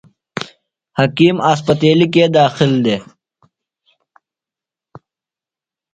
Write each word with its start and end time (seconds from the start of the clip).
حکیم 0.99 1.35
اسپتیلیۡ 1.51 2.11
کے 2.13 2.25
داخل 2.37 2.71
دےۡ؟ 2.83 3.01